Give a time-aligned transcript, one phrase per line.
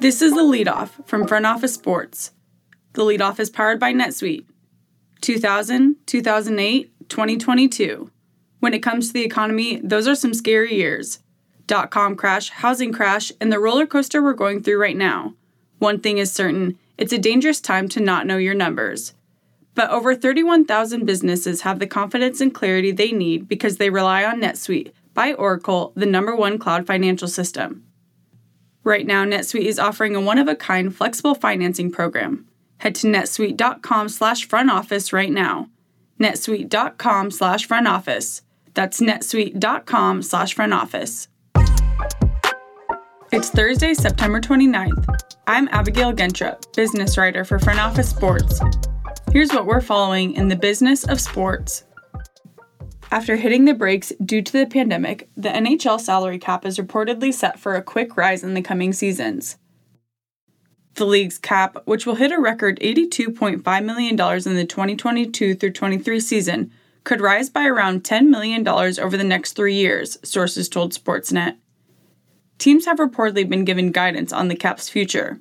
[0.00, 2.32] This is the leadoff from Front Office Sports.
[2.94, 4.46] The leadoff is powered by NetSuite.
[5.20, 8.10] 2000, 2008, 2022.
[8.60, 11.18] When it comes to the economy, those are some scary years.
[11.66, 15.34] Dot com crash, housing crash, and the roller coaster we're going through right now.
[15.80, 19.12] One thing is certain it's a dangerous time to not know your numbers.
[19.74, 24.40] But over 31,000 businesses have the confidence and clarity they need because they rely on
[24.40, 27.84] NetSuite by Oracle, the number one cloud financial system.
[28.82, 32.46] Right now, NetSuite is offering a one-of-a-kind flexible financing program.
[32.78, 35.68] Head to netsuite.com slash front office right now.
[36.18, 38.42] netsuite.com slash front office.
[38.74, 41.28] That's netsuite.com slash front office.
[43.32, 45.20] It's Thursday, September 29th.
[45.46, 48.60] I'm Abigail Gentrup, business writer for Front Office Sports.
[49.30, 51.84] Here's what we're following in the business of sports.
[53.12, 57.58] After hitting the brakes due to the pandemic, the NHL salary cap is reportedly set
[57.58, 59.56] for a quick rise in the coming seasons.
[60.94, 66.20] The league's cap, which will hit a record $82.5 million in the 2022 through 23
[66.20, 66.70] season,
[67.02, 71.56] could rise by around $10 million over the next three years, sources told Sportsnet.
[72.58, 75.40] Teams have reportedly been given guidance on the cap's future.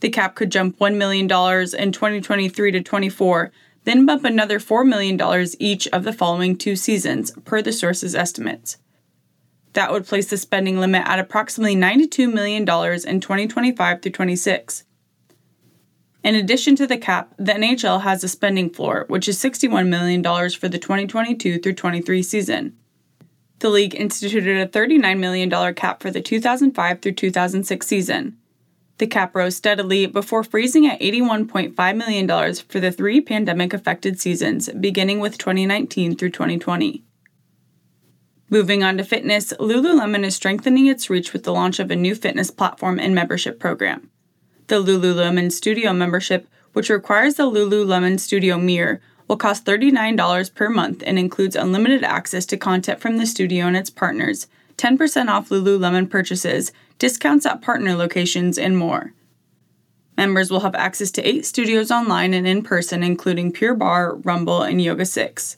[0.00, 3.50] The cap could jump $1 million in 2023 to 24
[3.86, 5.18] then bump another $4 million
[5.60, 8.78] each of the following two seasons, per the source's estimates.
[9.74, 14.84] That would place the spending limit at approximately $92 million in 2025 through 26.
[16.24, 20.20] In addition to the cap, the NHL has a spending floor, which is $61 million
[20.50, 22.76] for the 2022 through 23 season.
[23.60, 28.36] The league instituted a $39 million cap for the 2005 through 2006 season.
[28.98, 34.70] The cap rose steadily before freezing at $81.5 million for the three pandemic affected seasons,
[34.70, 37.04] beginning with 2019 through 2020.
[38.48, 42.14] Moving on to fitness, Lululemon is strengthening its reach with the launch of a new
[42.14, 44.10] fitness platform and membership program.
[44.68, 51.02] The Lululemon Studio membership, which requires the Lululemon Studio Mirror, will cost $39 per month
[51.04, 56.08] and includes unlimited access to content from the studio and its partners, 10% off Lululemon
[56.08, 59.12] purchases, discounts at partner locations, and more.
[60.16, 64.62] Members will have access to eight studios online and in person, including Pure Barre, Rumble,
[64.62, 65.56] and Yoga 6.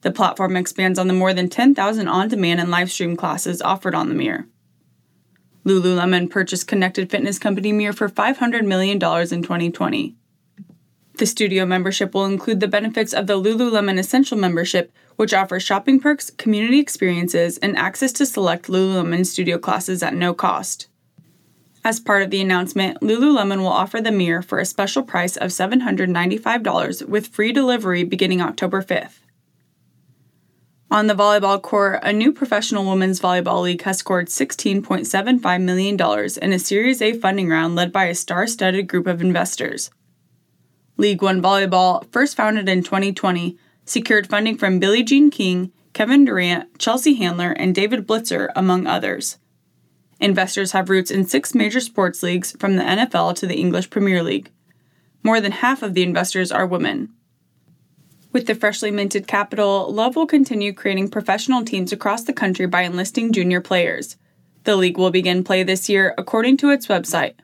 [0.00, 3.94] The platform expands on the more than 10,000 on demand and live stream classes offered
[3.94, 4.46] on the Mirror.
[5.64, 8.98] Lululemon purchased connected fitness company Mirror for $500 million in
[9.42, 10.16] 2020.
[11.18, 15.98] The studio membership will include the benefits of the Lululemon Essential membership, which offers shopping
[15.98, 20.86] perks, community experiences, and access to select Lululemon studio classes at no cost.
[21.84, 25.50] As part of the announcement, Lululemon will offer the mirror for a special price of
[25.50, 29.18] $795 with free delivery beginning October 5th.
[30.88, 35.98] On the volleyball court, a new professional women's volleyball league has scored $16.75 million
[36.40, 39.90] in a Series A funding round led by a star studded group of investors.
[40.96, 43.58] League One Volleyball, first founded in 2020,
[43.90, 49.38] secured funding from Billie Jean King, Kevin Durant, Chelsea Handler, and David Blitzer, among others.
[50.20, 54.22] Investors have roots in six major sports leagues from the NFL to the English Premier
[54.22, 54.50] League.
[55.22, 57.12] More than half of the investors are women.
[58.32, 62.82] With the freshly minted capital, Love will continue creating professional teams across the country by
[62.82, 64.16] enlisting junior players.
[64.64, 67.34] The league will begin play this year, according to its website.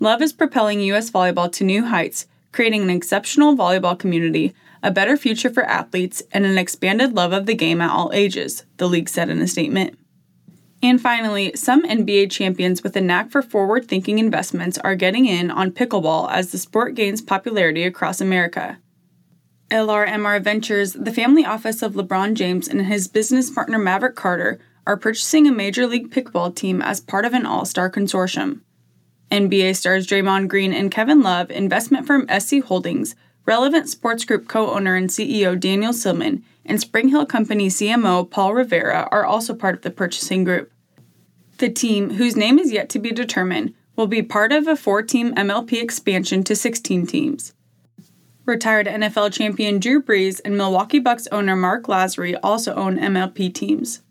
[0.00, 1.10] Love is propelling U.S.
[1.10, 6.44] volleyball to new heights creating an exceptional volleyball community, a better future for athletes, and
[6.44, 9.98] an expanded love of the game at all ages, the league said in a statement.
[10.82, 15.50] And finally, some NBA champions with a knack for forward thinking investments are getting in
[15.50, 18.78] on pickleball as the sport gains popularity across America.
[19.70, 24.96] LRMR Ventures, the family office of LeBron James and his business partner Maverick Carter, are
[24.96, 28.62] purchasing a Major League Pickleball team as part of an all star consortium.
[29.30, 33.14] NBA stars Draymond Green and Kevin Love, investment firm SC Holdings,
[33.48, 39.08] Relevant Sports Group co owner and CEO Daniel Sillman, and SpringHill Company CMO Paul Rivera
[39.10, 40.70] are also part of the purchasing group.
[41.56, 45.00] The team, whose name is yet to be determined, will be part of a four
[45.00, 47.54] team MLP expansion to 16 teams.
[48.44, 54.02] Retired NFL champion Drew Brees and Milwaukee Bucks owner Mark Lasry also own MLP teams.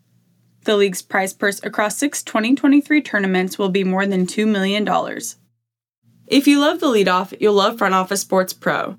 [0.64, 4.84] The league's prize purse across six 2023 tournaments will be more than $2 million.
[6.26, 8.98] If you love the leadoff, you'll love Front Office Sports Pro.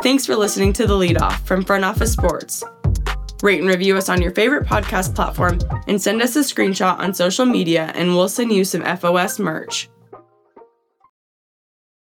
[0.00, 2.62] Thanks for listening to The Lead Off from Front Office Sports.
[3.42, 5.58] Rate and review us on your favorite podcast platform
[5.88, 9.88] and send us a screenshot on social media, and we'll send you some FOS merch.